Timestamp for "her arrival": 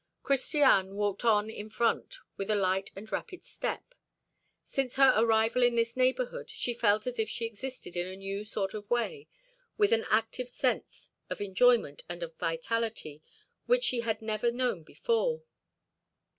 4.95-5.61